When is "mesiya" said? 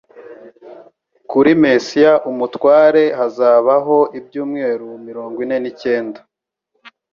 1.63-2.13